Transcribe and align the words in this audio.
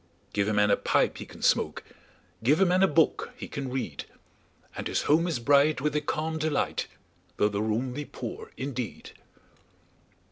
Give 0.33 0.47
a 0.47 0.53
man 0.53 0.71
a 0.71 0.77
pipe 0.77 1.19
he 1.19 1.27
can 1.27 1.43
smoke, 1.43 1.83
5 1.87 1.93
Give 2.43 2.59
a 2.61 2.65
man 2.65 2.81
a 2.81 2.87
book 2.87 3.29
he 3.37 3.47
can 3.47 3.69
read: 3.69 4.05
And 4.75 4.87
his 4.87 5.03
home 5.03 5.27
is 5.27 5.37
bright 5.37 5.79
with 5.79 5.95
a 5.95 6.01
calm 6.01 6.39
delight, 6.39 6.87
Though 7.37 7.49
the 7.49 7.61
room 7.61 7.93
be 7.93 8.05
poor 8.05 8.49
indeed. 8.57 9.11